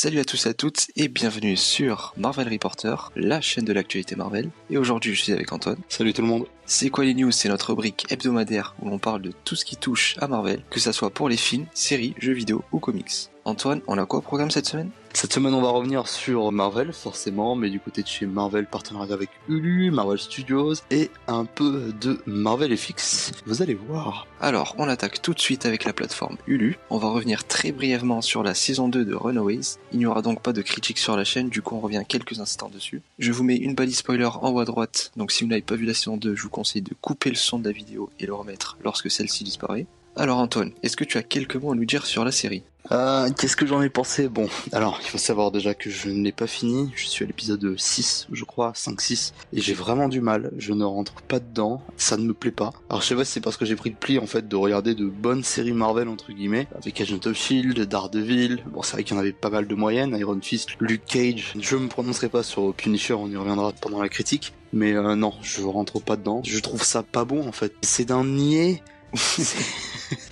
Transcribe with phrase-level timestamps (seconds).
[0.00, 4.14] Salut à tous et à toutes et bienvenue sur Marvel Reporter, la chaîne de l'actualité
[4.14, 4.48] Marvel.
[4.70, 5.78] Et aujourd'hui je suis avec Antoine.
[5.88, 6.46] Salut tout le monde.
[6.66, 7.32] C'est quoi les news?
[7.32, 10.78] C'est notre rubrique hebdomadaire où l'on parle de tout ce qui touche à Marvel, que
[10.78, 13.28] ça soit pour les films, séries, jeux vidéo ou comics.
[13.48, 14.90] Antoine, on a quoi au programme cette semaine?
[15.14, 19.14] Cette semaine, on va revenir sur Marvel, forcément, mais du côté de chez Marvel, partenariat
[19.14, 23.32] avec Hulu, Marvel Studios et un peu de Marvel FX.
[23.46, 24.26] Vous allez voir.
[24.42, 26.78] Alors, on attaque tout de suite avec la plateforme Hulu.
[26.90, 29.78] On va revenir très brièvement sur la saison 2 de Runaways.
[29.92, 32.40] Il n'y aura donc pas de critique sur la chaîne, du coup on revient quelques
[32.40, 33.00] instants dessus.
[33.18, 35.74] Je vous mets une balise spoiler en haut à droite, donc si vous n'avez pas
[35.74, 38.26] vu la saison 2, je vous conseille de couper le son de la vidéo et
[38.26, 39.86] le remettre lorsque celle-ci disparaît.
[40.18, 42.64] Alors Antoine, est-ce que tu as quelques mots à nous dire sur la série?
[42.90, 44.28] Euh, Qu'est-ce que j'en ai pensé?
[44.28, 47.28] Bon, alors il faut savoir déjà que je ne l'ai pas fini, je suis à
[47.28, 51.82] l'épisode 6 je crois, 5-6, et j'ai vraiment du mal, je ne rentre pas dedans,
[51.96, 52.72] ça ne me plaît pas.
[52.90, 54.56] Alors je sais pas si c'est parce que j'ai pris le pli en fait de
[54.56, 59.04] regarder de bonnes séries Marvel entre guillemets, avec Agent of Shield, Daredevil, bon c'est vrai
[59.04, 62.28] qu'il y en avait pas mal de moyennes, Iron Fist, Luke Cage, je me prononcerai
[62.28, 66.16] pas sur Punisher, on y reviendra pendant la critique, mais euh, non, je rentre pas
[66.16, 67.72] dedans, je trouve ça pas bon en fait.
[67.82, 68.82] C'est d'un niais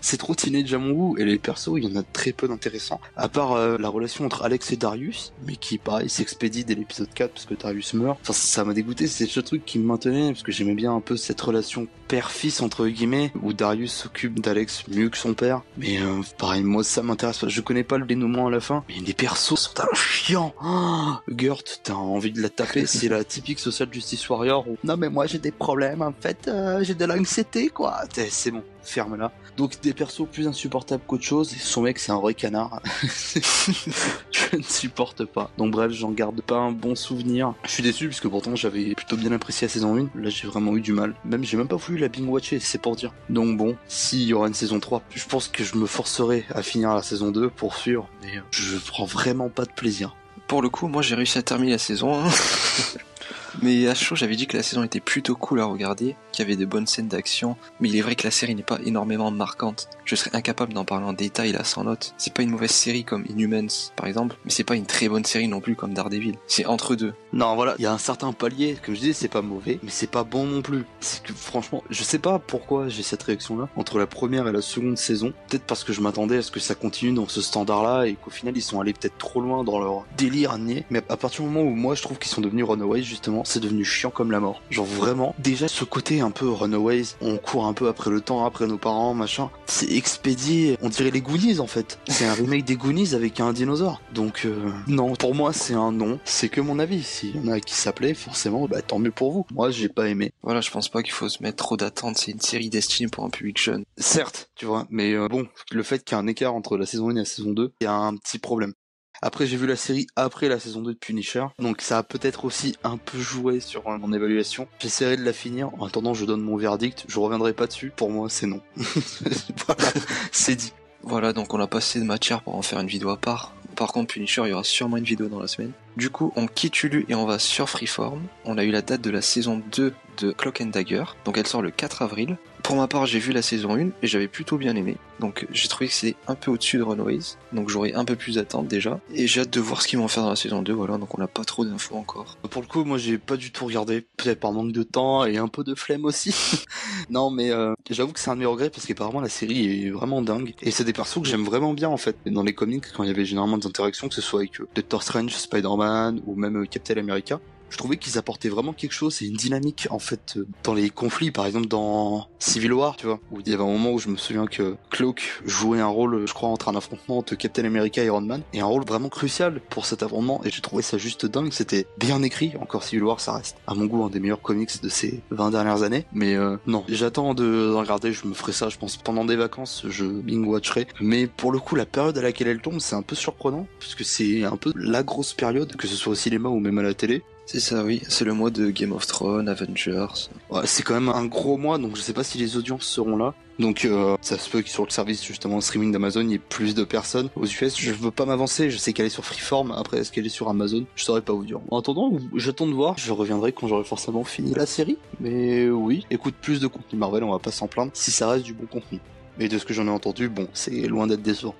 [0.01, 2.49] c'est trop teenage à mon goût et les persos il y en a très peu
[2.49, 3.01] d'intéressants.
[3.17, 7.13] À part euh, la relation entre Alex et Darius mais qui pareil s'expédie dès l'épisode
[7.13, 8.19] 4 parce que Darius meurt.
[8.23, 11.01] Enfin ça m'a dégoûté c'est ce truc qui me maintenait parce que j'aimais bien un
[11.01, 15.63] peu cette relation père-fils entre guillemets où Darius s'occupe d'Alex mieux que son père.
[15.77, 17.49] Mais euh, pareil moi ça m'intéresse pas.
[17.49, 20.55] Je connais pas le dénouement à la fin mais les persos sont un chiant.
[20.69, 24.97] Oh, Gert t'as envie de la taper c'est la typique social justice warrior où non
[24.97, 28.03] mais moi j'ai des problèmes en fait euh, j'ai de l'anxiété quoi.
[28.31, 31.51] C'est bon ferme là donc des persos plus insupportables qu'autre chose.
[31.51, 32.81] Son mec, c'est un vrai canard.
[33.03, 35.51] je ne supporte pas.
[35.59, 37.55] Donc bref, j'en garde pas un bon souvenir.
[37.65, 40.11] Je suis déçu puisque pourtant j'avais plutôt bien apprécié la saison 1.
[40.21, 41.15] Là, j'ai vraiment eu du mal.
[41.25, 43.13] Même j'ai même pas voulu la bing watcher, c'est pour dire.
[43.31, 46.63] Donc bon, s'il y aura une saison 3, je pense que je me forcerai à
[46.63, 48.09] finir la saison 2 pour sûr.
[48.23, 50.15] Mais je prends vraiment pas de plaisir.
[50.49, 52.29] Pour le coup, moi j'ai réussi à terminer la saison 1.
[53.63, 56.47] Mais à chaud, j'avais dit que la saison était plutôt cool à regarder, qu'il y
[56.47, 59.31] avait de bonnes scènes d'action, mais il est vrai que la série n'est pas énormément
[59.31, 59.89] marquante.
[60.05, 62.15] Je serais incapable d'en parler en détail là sans note.
[62.19, 65.25] C'est pas une mauvaise série comme Inhumans par exemple, mais c'est pas une très bonne
[65.25, 66.37] série non plus comme Daredevil.
[66.47, 67.15] C'est entre deux.
[67.33, 69.91] Non, voilà, il y a un certain palier, comme je disais, c'est pas mauvais, mais
[69.91, 70.85] c'est pas bon non plus.
[71.01, 74.53] C'est que franchement, je sais pas pourquoi j'ai cette réaction là entre la première et
[74.53, 75.33] la seconde saison.
[75.49, 78.15] Peut-être parce que je m'attendais à ce que ça continue dans ce standard là et
[78.15, 80.85] qu'au final ils sont allés peut-être trop loin dans leur délire nier.
[80.91, 83.61] Mais à partir du moment où moi je trouve qu'ils sont devenus Runaways justement, c'est
[83.61, 84.63] devenu chiant comme la mort.
[84.71, 88.45] Genre vraiment, déjà ce côté un peu Runaways, on court un peu après le temps,
[88.45, 89.51] après nos parents, machin.
[89.67, 91.99] C'est expédié, on dirait les Goonies en fait.
[92.09, 94.01] C'est un remake des Goonies avec un dinosaure.
[94.13, 96.19] Donc euh, non, pour moi c'est un non.
[96.25, 97.03] C'est que mon avis.
[97.03, 99.47] S'il y en a qui s'appelait, forcément, bah tant mieux pour vous.
[99.53, 100.33] Moi j'ai pas aimé.
[100.43, 102.19] Voilà, je pense pas qu'il faut se mettre trop d'attentes.
[102.19, 103.85] C'est une série destinée pour un public jeune.
[103.99, 106.87] Certes, tu vois, mais euh, bon, le fait qu'il y a un écart entre la
[106.87, 108.73] saison 1 et la saison 2, il y a un petit problème.
[109.23, 112.45] Après, j'ai vu la série après la saison 2 de Punisher, donc ça a peut-être
[112.45, 114.69] aussi un peu joué sur mon évaluation.
[114.79, 115.71] J'essaierai de la finir.
[115.79, 117.05] En attendant, je donne mon verdict.
[117.09, 117.93] Je reviendrai pas dessus.
[117.95, 118.61] Pour moi, c'est non.
[120.33, 120.73] c'est dit.
[121.03, 123.55] Voilà, donc on a pas assez de matière pour en faire une vidéo à part.
[123.77, 125.73] Par contre, Punisher, il y aura sûrement une vidéo dans la semaine.
[125.97, 128.23] Du coup, on quitte Hulu et on va sur Freeform.
[128.45, 131.47] On a eu la date de la saison 2 de Clock and Dagger, donc elle
[131.47, 132.39] sort le 4 avril.
[132.67, 134.97] Pour ma part, j'ai vu la saison 1 et j'avais plutôt bien aimé.
[135.21, 137.37] Donc j'ai trouvé que c'était un peu au-dessus de Runaways.
[137.53, 138.99] Donc j'aurais un peu plus d'attente déjà.
[139.15, 140.73] Et j'ai hâte de voir ce qu'ils vont faire dans la saison 2.
[140.73, 142.37] Voilà, donc on n'a pas trop d'infos encore.
[142.51, 144.05] Pour le coup, moi j'ai pas du tout regardé.
[144.17, 146.35] Peut-être par manque de temps et un peu de flemme aussi.
[147.09, 149.91] non, mais euh, j'avoue que c'est un de mes regrets parce qu'apparemment la série est
[149.91, 150.53] vraiment dingue.
[150.61, 152.17] Et c'est des persos que j'aime vraiment bien en fait.
[152.27, 154.67] Dans les comics, quand il y avait généralement des interactions, que ce soit avec euh,
[154.75, 157.39] Doctor Strange, Spider-Man ou même euh, Captain America,
[157.71, 160.91] je trouvais qu'ils apportaient vraiment quelque chose et une dynamique en fait euh, dans les
[160.91, 163.99] conflits par exemple dans Civil War tu vois où il y avait un moment où
[163.99, 167.65] je me souviens que Cloak jouait un rôle je crois entre un affrontement entre Captain
[167.65, 170.83] America et Iron Man et un rôle vraiment crucial pour cet affrontement et j'ai trouvé
[170.83, 171.53] ça juste dingue.
[171.53, 172.53] C'était bien écrit.
[172.61, 175.51] Encore Civil War ça reste à mon goût un des meilleurs comics de ces 20
[175.51, 176.07] dernières années.
[176.13, 176.85] Mais euh, non.
[176.89, 180.87] J'attends de, regarder je me ferai ça je pense pendant des vacances je bing watcherai
[181.01, 184.05] mais pour le coup la période à laquelle elle tombe c'est un peu surprenant puisque
[184.05, 186.95] c'est un peu la grosse période que ce soit au cinéma ou même à la
[186.95, 188.03] télé c'est ça, oui.
[188.09, 190.29] C'est le mois de Game of Thrones, Avengers.
[190.65, 193.35] C'est quand même un gros mois, donc je sais pas si les audiences seront là.
[193.59, 196.39] Donc euh, ça se peut que sur le service justement streaming d'Amazon, il y ait
[196.39, 197.31] plus de personnes.
[197.37, 200.27] Aux US, je veux pas m'avancer, je sais qu'elle est sur Freeform, après est-ce qu'elle
[200.27, 200.85] est sur Amazon?
[200.97, 201.61] Je saurais pas vous dire.
[201.71, 204.99] En attendant, j'attends de voir, je reviendrai quand j'aurai forcément fini la série.
[205.21, 208.45] Mais oui, écoute, plus de contenu Marvel, on va pas s'en plaindre, si ça reste
[208.45, 209.01] du bon contenu.
[209.39, 211.55] Mais de ce que j'en ai entendu, bon, c'est loin d'être décevant.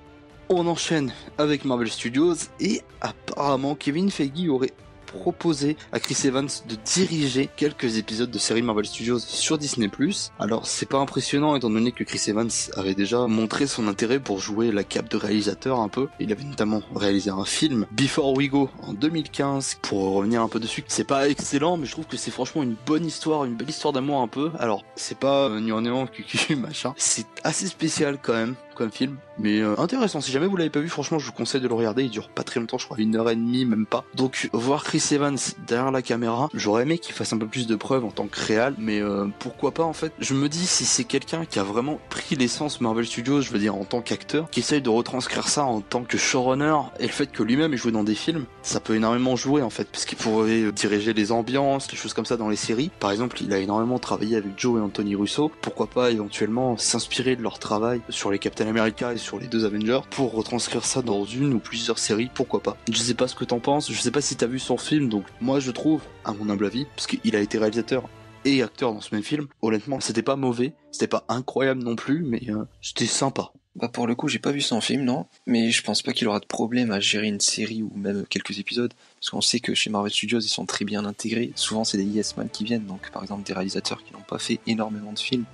[0.49, 4.71] On enchaîne avec Marvel Studios et apparemment Kevin Feige aurait
[5.07, 9.89] proposé à Chris Evans de diriger quelques épisodes de série Marvel Studios sur Disney+.
[10.37, 14.39] Alors c'est pas impressionnant étant donné que Chris Evans avait déjà montré son intérêt pour
[14.39, 16.09] jouer la cape de réalisateur un peu.
[16.19, 20.59] Il avait notamment réalisé un film Before We Go en 2015 pour revenir un peu
[20.59, 20.83] dessus.
[20.87, 23.93] C'est pas excellent mais je trouve que c'est franchement une bonne histoire, une belle histoire
[23.93, 24.51] d'amour un peu.
[24.59, 26.93] Alors c'est pas euh, néant cucu machin.
[26.97, 30.21] C'est assez spécial quand même comme film, mais euh, intéressant.
[30.21, 32.03] Si jamais vous l'avez pas vu, franchement, je vous conseille de le regarder.
[32.03, 34.05] Il dure pas très longtemps, je crois une heure et demie, même pas.
[34.15, 35.37] Donc voir Chris Evans
[35.67, 38.39] derrière la caméra, j'aurais aimé qu'il fasse un peu plus de preuves en tant que
[38.39, 40.13] réal, mais euh, pourquoi pas en fait?
[40.19, 43.59] Je me dis si c'est quelqu'un qui a vraiment pris l'essence Marvel Studios, je veux
[43.59, 47.11] dire en tant qu'acteur, qui essaye de retranscrire ça en tant que showrunner, et le
[47.11, 50.05] fait que lui-même ait joué dans des films, ça peut énormément jouer en fait, parce
[50.05, 52.91] qu'il pourrait euh, diriger les ambiances, des choses comme ça dans les séries.
[52.99, 55.51] Par exemple, il a énormément travaillé avec Joe et Anthony Russo.
[55.61, 59.65] Pourquoi pas éventuellement s'inspirer de leur travail sur les Captain America et sur les deux
[59.65, 62.77] Avengers pour retranscrire ça dans une ou plusieurs séries, pourquoi pas.
[62.91, 65.09] Je sais pas ce que t'en penses, je sais pas si t'as vu son film,
[65.09, 68.09] donc moi je trouve, à mon humble avis, parce qu'il a été réalisateur
[68.45, 72.23] et acteur dans ce même film, honnêtement c'était pas mauvais, c'était pas incroyable non plus,
[72.23, 73.51] mais euh, c'était sympa.
[73.77, 76.27] Bah pour le coup, j'ai pas vu son film, non, mais je pense pas qu'il
[76.27, 79.75] aura de problème à gérer une série ou même quelques épisodes, parce qu'on sait que
[79.75, 81.51] chez Marvel Studios, ils sont très bien intégrés.
[81.53, 84.39] Souvent, c'est des yes man qui viennent, donc par exemple des réalisateurs qui n'ont pas
[84.39, 85.45] fait énormément de films,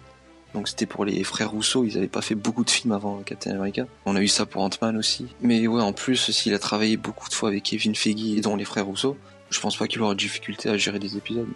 [0.53, 3.51] donc c'était pour les frères Rousseau, ils avaient pas fait beaucoup de films avant Captain
[3.51, 3.85] America.
[4.05, 5.27] On a eu ça pour Ant-Man aussi.
[5.41, 8.55] Mais ouais, en plus, s'il a travaillé beaucoup de fois avec Kevin Feige et dont
[8.55, 9.17] les frères Rousseau,
[9.49, 11.47] je pense pas qu'il aura de difficulté à gérer des épisodes.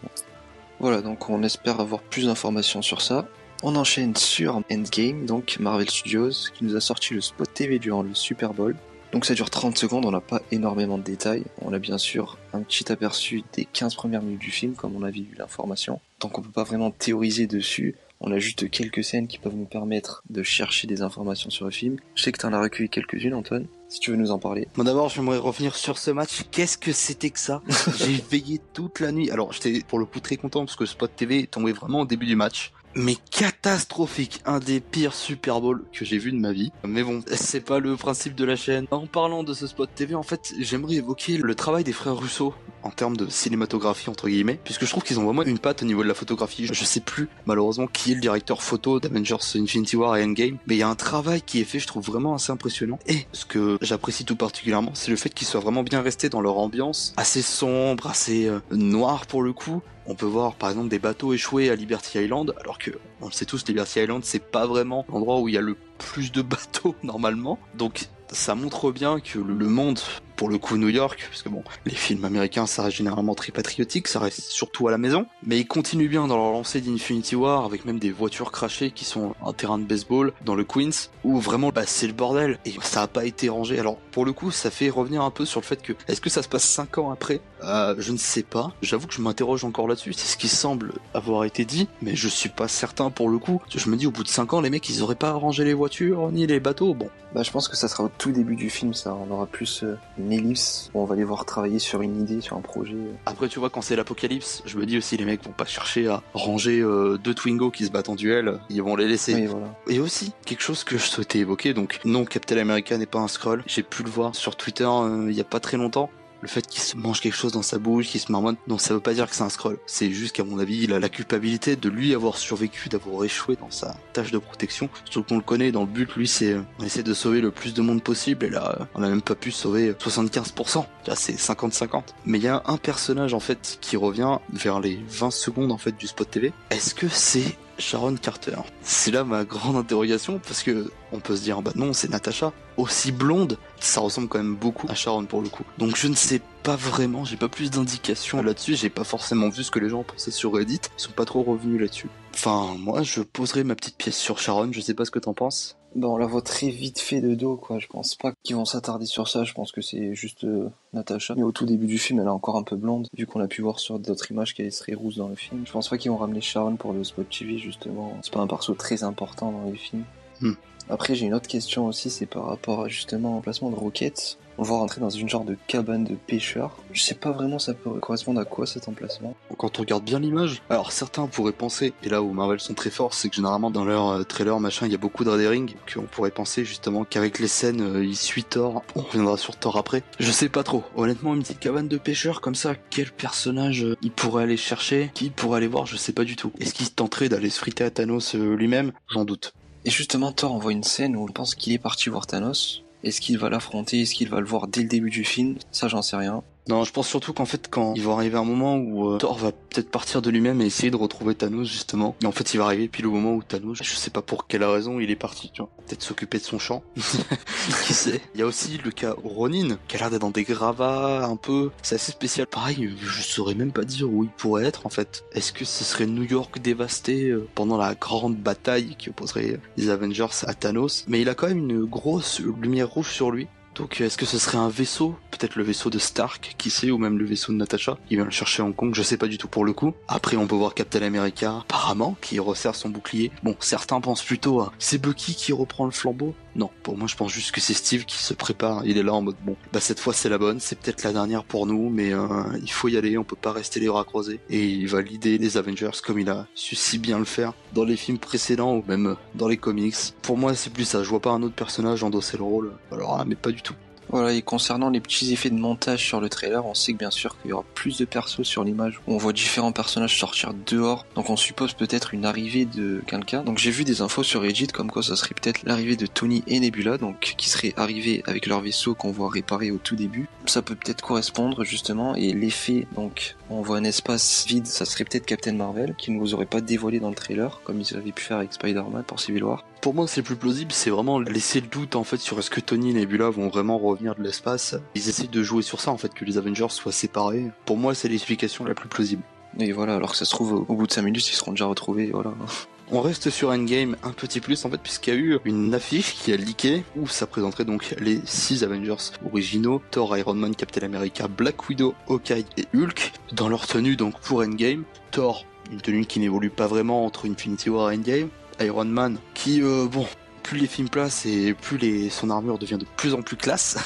[0.80, 3.28] Voilà, donc on espère avoir plus d'informations sur ça.
[3.64, 8.04] On enchaîne sur Endgame, donc Marvel Studios, qui nous a sorti le spot TV durant
[8.04, 8.76] le Super Bowl.
[9.12, 11.44] Donc ça dure 30 secondes, on n'a pas énormément de détails.
[11.62, 15.04] On a bien sûr un petit aperçu des 15 premières minutes du film, comme on
[15.04, 16.00] a vu l'information.
[16.20, 17.96] Donc on peut pas vraiment théoriser dessus.
[18.20, 21.72] On a juste quelques scènes qui peuvent nous permettre de chercher des informations sur le
[21.72, 21.98] film.
[22.16, 24.68] Je sais que tu en as recueilli quelques-unes, Antoine, si tu veux nous en parler.
[24.76, 26.44] Bon, d'abord, j'aimerais revenir sur ce match.
[26.52, 27.62] Qu'est-ce que c'était que ça
[27.98, 29.30] J'ai veillé toute la nuit.
[29.30, 32.06] Alors, j'étais pour le coup très content parce que Spot TV est tombé vraiment au
[32.06, 36.52] début du match mais catastrophique, un des pires Super Bowl que j'ai vu de ma
[36.52, 36.72] vie.
[36.84, 38.88] Mais bon, c'est pas le principe de la chaîne.
[38.92, 42.54] En parlant de ce spot TV, en fait, j'aimerais évoquer le travail des frères Russo
[42.88, 45.86] en termes de cinématographie entre guillemets, puisque je trouve qu'ils ont vraiment une patte au
[45.86, 46.66] niveau de la photographie.
[46.66, 50.76] Je sais plus malheureusement qui est le directeur photo d'Avengers Infinity War et Endgame, mais
[50.76, 52.98] il y a un travail qui est fait, je trouve vraiment assez impressionnant.
[53.08, 56.42] Et ce que j'apprécie tout particulièrement, c'est le fait qu'ils soient vraiment bien restés dans
[56.42, 60.88] leur ambiance, assez sombre, assez euh, noir pour le coup, on peut voir par exemple
[60.88, 62.92] des bateaux échoués à Liberty Island, alors que
[63.22, 65.76] on le sait tous, Liberty Island c'est pas vraiment l'endroit où il y a le
[65.98, 67.60] plus de bateaux normalement.
[67.76, 70.00] Donc ça montre bien que le monde
[70.38, 73.52] pour le coup New York, parce que bon, les films américains ça reste généralement très
[73.52, 77.36] patriotique, ça reste surtout à la maison, mais ils continuent bien dans leur lancée d'Infinity
[77.36, 81.10] War avec même des voitures crachées qui sont un terrain de baseball dans le Queens,
[81.24, 82.60] où vraiment bah, c'est le bordel.
[82.66, 83.80] Et ça a pas été rangé.
[83.80, 86.30] Alors pour le coup ça fait revenir un peu sur le fait que est-ce que
[86.30, 87.42] ça se passe 5 ans après?
[87.64, 90.94] Euh, Je ne sais pas, j'avoue que je m'interroge encore là-dessus, c'est ce qui semble
[91.14, 93.62] avoir été dit, mais je suis pas certain pour le coup.
[93.76, 95.74] Je me dis au bout de 5 ans les mecs ils auraient pas rangé les
[95.74, 97.10] voitures ni les bateaux, bon.
[97.34, 99.84] Bah je pense que ça sera au tout début du film ça, on aura plus
[99.84, 99.98] euh,
[100.32, 102.96] ellipse où on va les voir travailler sur une idée, sur un projet.
[103.26, 106.08] Après, tu vois, quand c'est l'apocalypse, je me dis aussi, les mecs vont pas chercher
[106.08, 109.50] à ranger euh, deux Twingo qui se battent en duel, ils vont les laisser.
[109.88, 113.28] Et aussi, quelque chose que je souhaitais évoquer, donc non, Captain America n'est pas un
[113.28, 113.64] scroll.
[113.68, 116.10] J'ai pu le voir sur Twitter euh, il y a pas très longtemps
[116.42, 118.94] le fait qu'il se mange quelque chose dans sa bouche, qu'il se marmonne, non, ça
[118.94, 119.78] veut pas dire que c'est un scroll.
[119.86, 123.56] C'est juste qu'à mon avis, il a la culpabilité de lui avoir survécu, d'avoir échoué
[123.56, 124.90] dans sa tâche de protection.
[125.06, 127.74] Surtout qu'on le connaît, dans le but, lui, c'est on essaie de sauver le plus
[127.74, 130.86] de monde possible, et là, on a même pas pu sauver 75%.
[131.08, 132.04] Là, c'est 50-50.
[132.26, 135.78] Mais il y a un personnage, en fait, qui revient vers les 20 secondes, en
[135.78, 136.54] fait, du spot TV.
[136.70, 138.58] Est-ce que c'est Sharon Carter?
[138.82, 142.52] C'est là ma grande interrogation parce que on peut se dire bah non c'est Natasha.
[142.78, 145.64] Aussi blonde, ça ressemble quand même beaucoup à Sharon pour le coup.
[145.78, 149.64] Donc je ne sais pas vraiment, j'ai pas plus d'indications là-dessus, j'ai pas forcément vu
[149.64, 152.10] ce que les gens pensaient sur Reddit, ils sont pas trop revenus là-dessus.
[152.34, 155.34] Enfin moi je poserai ma petite pièce sur Sharon, je sais pas ce que t'en
[155.34, 155.78] penses.
[155.98, 157.80] Bah, on la voit très vite fait de dos, quoi.
[157.80, 159.44] Je pense pas qu'ils vont s'attarder sur ça.
[159.44, 161.34] Je pense que c'est juste euh, Natasha.
[161.36, 163.48] Mais au tout début du film, elle est encore un peu blonde, vu qu'on a
[163.48, 165.64] pu voir sur d'autres images qu'elle serait rousse dans le film.
[165.66, 168.16] Je pense pas qu'ils vont ramener Sharon pour le spot TV, justement.
[168.22, 170.04] C'est pas un perso très important dans les films.
[170.40, 170.54] Hmm.
[170.90, 174.38] Après, j'ai une autre question aussi, c'est par rapport à justement au placement de Rocket
[174.58, 176.78] on va rentrer dans une genre de cabane de pêcheurs.
[176.92, 179.36] Je sais pas vraiment ça peut correspondre à quoi cet emplacement.
[179.58, 182.90] Quand on regarde bien l'image, alors certains pourraient penser, et là où Marvel sont très
[182.90, 185.74] forts, c'est que généralement dans leur euh, trailer machin, il y a beaucoup de rendering,
[185.94, 188.84] qu'on pourrait penser justement qu'avec les scènes, euh, il suit Thor.
[188.96, 190.04] On reviendra sur Thor après.
[190.20, 190.84] Je sais pas trop.
[190.96, 195.12] Honnêtement, une petite cabane de pêcheurs comme ça, quel personnage euh, il pourrait aller chercher,
[195.14, 196.52] qui pourrait aller voir, je sais pas du tout.
[196.60, 198.92] Est-ce qu'il tenterait d'aller se friter à Thanos lui-même?
[199.10, 199.54] J'en doute.
[199.88, 203.22] Et justement, Thor envoie une scène où on pense qu'il est parti voir Thanos, est-ce
[203.22, 204.02] qu'il va l'affronter?
[204.02, 205.56] Est-ce qu'il va le voir dès le début du film?
[205.72, 206.44] Ça, j'en sais rien.
[206.68, 209.38] Non, je pense surtout qu'en fait, quand il va arriver un moment où euh, Thor
[209.38, 212.16] va peut-être partir de lui-même et essayer de retrouver Thanos, justement.
[212.22, 214.48] Et en fait, il va arriver puis le moment où Thanos, je sais pas pour
[214.48, 215.70] quelle raison, il est parti, tu vois.
[215.86, 216.84] Peut-être s'occuper de son champ.
[217.86, 220.44] Qui sait Il y a aussi le cas Ronin, qui a l'air d'être dans des
[220.44, 221.72] gravats un peu.
[221.82, 222.48] C'est assez spécial.
[222.48, 225.24] Pareil, je saurais même pas dire où il pourrait être, en fait.
[225.32, 229.90] Est-ce que ce serait New York dévasté euh, pendant la grande bataille qui opposerait les
[229.90, 231.06] Avengers à Thanos?
[231.08, 233.48] Mais il a quand même une grosse lumière rouge sur lui.
[233.78, 236.98] Donc est-ce que ce serait un vaisseau Peut-être le vaisseau de Stark, qui sait, ou
[236.98, 239.28] même le vaisseau de Natasha, qui vient le chercher à Hong Kong, je sais pas
[239.28, 239.94] du tout pour le coup.
[240.08, 243.32] Après on peut voir Captain America, apparemment, qui resserre son bouclier.
[243.44, 246.34] Bon, certains pensent plutôt à c'est Bucky qui reprend le flambeau.
[246.58, 249.14] Non, pour moi je pense juste que c'est Steve qui se prépare, il est là
[249.14, 251.90] en mode bon, bah cette fois c'est la bonne, c'est peut-être la dernière pour nous,
[251.90, 252.28] mais euh,
[252.62, 254.40] il faut y aller, on peut pas rester les bras croisés.
[254.50, 257.84] Et il va l'idée les Avengers comme il a su si bien le faire dans
[257.84, 259.96] les films précédents ou même dans les comics.
[260.24, 262.74] Pour moi c'est plus ça, je vois pas un autre personnage endosser le rôle.
[262.92, 263.76] Alors mais pas du tout.
[264.10, 267.12] Voilà, et concernant les petits effets de montage sur le trailer, on sait que bien
[267.12, 269.02] sûr qu'il y aura plus de persos sur l'image.
[269.08, 273.44] On voit différents personnages sortir dehors, donc on suppose peut-être une arrivée de quelqu'un.
[273.44, 276.44] Donc j'ai vu des infos sur Reddit comme quoi ça serait peut-être l'arrivée de Tony
[276.48, 280.30] et Nebula, donc qui seraient arrivés avec leur vaisseau qu'on voit réparer au tout début.
[280.46, 285.04] Ça peut peut-être correspondre justement, et l'effet, donc on voit un espace vide, ça serait
[285.04, 288.12] peut-être Captain Marvel, qui ne vous aurait pas dévoilé dans le trailer, comme ils avaient
[288.12, 289.66] pu faire avec Spider-Man pour Civil War.
[289.82, 292.60] Pour moi, c'est plus plausible, c'est vraiment laisser le doute en fait sur est-ce que
[292.60, 294.76] Tony et Nebula vont vraiment revenir de l'espace.
[294.96, 297.52] Ils essaient de jouer sur ça en fait, que les Avengers soient séparés.
[297.66, 299.24] Pour moi, c'est l'explication la plus plausible.
[299.60, 301.66] Et voilà, alors que ça se trouve, au bout de 5 minutes, ils seront déjà
[301.66, 302.34] retrouvés, voilà.
[302.90, 306.14] On reste sur Endgame un petit plus en fait puisqu'il y a eu une affiche
[306.14, 310.86] qui a leaké où ça présenterait donc les 6 Avengers originaux, Thor, Iron Man, Captain
[310.86, 314.86] America, Black Widow, Hawkeye et Hulk dans leur tenue donc pour Endgame.
[315.12, 318.30] Thor, une tenue qui n'évolue pas vraiment entre Infinity War et Endgame.
[318.60, 320.06] Iron Man qui euh, bon
[320.48, 323.78] plus les films placent et plus les, son armure devient de plus en plus classe.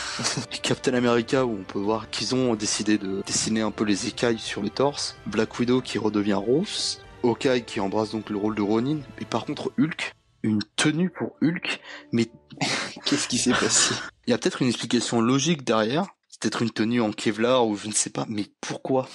[0.62, 4.38] Captain America où on peut voir qu'ils ont décidé de dessiner un peu les écailles
[4.38, 5.16] sur le torse.
[5.26, 7.02] Black Widow qui redevient rousse.
[7.24, 9.00] Hawkeye qui embrasse donc le rôle de Ronin.
[9.20, 10.14] Et par contre Hulk,
[10.44, 11.80] une tenue pour Hulk,
[12.12, 12.30] mais
[13.06, 13.96] qu'est-ce qui s'est passé?
[14.28, 16.06] Il y a peut-être une explication logique derrière.
[16.30, 19.10] C'est peut-être une tenue en Kevlar ou je ne sais pas, mais pourquoi?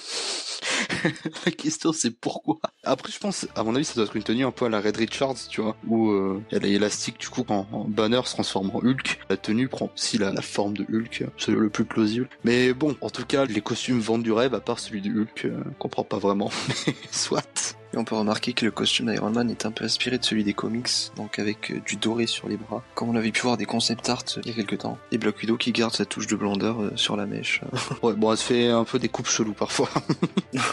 [1.45, 2.57] la question c'est pourquoi?
[2.83, 4.79] Après je pense, à mon avis ça doit être une tenue un peu à la
[4.79, 8.33] Red Richards, tu vois, où euh, il y a l'élastique du coup quand Banner se
[8.33, 12.29] transforme en Hulk, la tenue prend aussi la, forme de Hulk, c'est le plus plausible.
[12.43, 15.45] Mais bon, en tout cas les costumes vendent du rêve à part celui de Hulk,
[15.45, 16.51] euh, pas vraiment,
[16.87, 17.77] mais soit.
[17.93, 20.43] Et on peut remarquer que le costume d'Iron Man est un peu inspiré de celui
[20.43, 23.57] des comics, donc avec euh, du doré sur les bras, comme on avait pu voir
[23.57, 24.97] des concept art il y a quelques temps.
[25.11, 27.61] Et Black Widow qui garde sa touche de blondeur sur la mèche.
[28.03, 29.89] ouais, bon, elle se fait un peu des coupes cheloues parfois.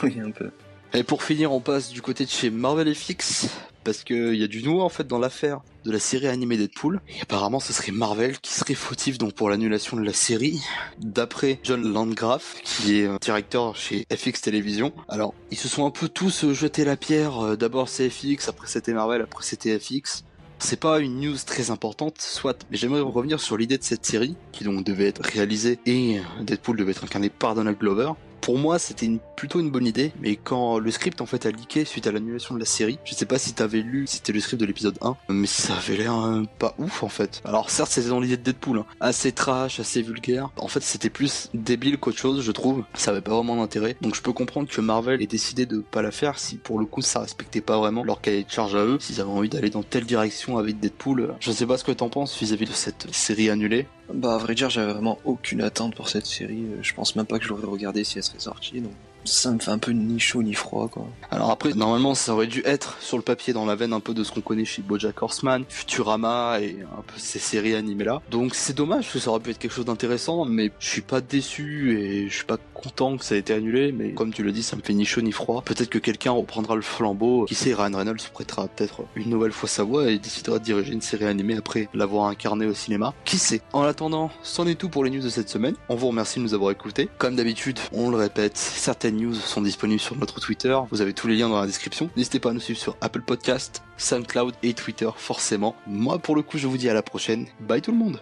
[0.03, 0.51] oui, un peu.
[0.97, 3.49] Et pour finir, on passe du côté de chez Marvel FX,
[3.83, 7.01] parce qu'il y a du nouveau en fait dans l'affaire de la série animée Deadpool.
[7.09, 10.61] Et apparemment, ce serait Marvel qui serait fautif donc pour l'annulation de la série,
[11.01, 14.93] d'après John Landgraf, qui est directeur chez FX Télévision.
[15.09, 17.45] Alors, ils se sont un peu tous jeté la pierre.
[17.45, 20.25] Euh, d'abord c'est FX, après c'était Marvel, après c'était FX.
[20.61, 24.37] C'est pas une news très importante, soit, mais j'aimerais revenir sur l'idée de cette série,
[24.53, 28.13] qui donc devait être réalisée et Deadpool devait être incarné par Donald Glover
[28.45, 31.87] pour moi, c'était plutôt une bonne idée, mais quand le script en fait a leaké
[31.87, 34.61] suite à l'annulation de la série, je sais pas si t'avais lu, c'était le script
[34.61, 37.41] de l'épisode 1, mais ça avait l'air euh, pas ouf en fait.
[37.47, 38.87] Alors certes, c'était dans l'idée de Deadpool, hein.
[39.01, 40.51] assez trash, assez vulgaire.
[40.59, 42.85] En fait, c'était plus débile qu'autre chose, je trouve.
[42.93, 43.97] Ça avait pas vraiment d'intérêt.
[44.03, 46.85] Donc je peux comprendre que Marvel ait décidé de pas la faire si pour le
[46.85, 49.71] coup ça respectait pas vraiment leur cahier de charge à eux, s'ils avaient envie d'aller
[49.71, 51.35] dans telle direction avec Deadpool.
[51.41, 53.87] Je sais pas ce que t'en penses vis-à-vis -vis de cette série annulée.
[54.13, 57.39] Bah à vrai dire j'avais vraiment aucune attente pour cette série, je pense même pas
[57.39, 58.93] que je l'aurais regardé si elle serait sortie, donc
[59.25, 61.07] ça me fait un peu ni chaud ni froid quoi.
[61.31, 64.15] Alors après normalement ça aurait dû être sur le papier dans la veine un peu
[64.15, 68.23] de ce qu'on connaît chez BoJack Horseman, Futurama et un peu ces séries animées là.
[68.31, 71.21] Donc c'est dommage que ça aurait pu être quelque chose d'intéressant mais je suis pas
[71.21, 74.53] déçu et je suis pas content que ça ait été annulé mais comme tu le
[74.53, 75.63] dis ça me fait ni chaud ni froid.
[75.65, 77.45] Peut-être que quelqu'un reprendra le flambeau.
[77.47, 80.93] Qui sait Ryan Reynolds prêtera peut-être une nouvelle fois sa voix et décidera de diriger
[80.93, 83.15] une série animée après l'avoir incarné au cinéma.
[83.25, 85.75] Qui sait En attendant, c'en est tout pour les news de cette semaine.
[85.89, 87.09] On vous remercie de nous avoir écoutés.
[87.19, 90.77] Comme d'habitude, on le répète, certaines news sont disponibles sur notre Twitter.
[90.91, 92.11] Vous avez tous les liens dans la description.
[92.17, 95.75] N'hésitez pas à nous suivre sur Apple Podcast, SoundCloud et Twitter forcément.
[95.87, 97.47] Moi pour le coup je vous dis à la prochaine.
[97.61, 98.21] Bye tout le monde.